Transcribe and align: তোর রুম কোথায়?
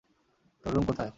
তোর 0.65 0.73
রুম 0.73 0.83
কোথায়? 0.85 1.09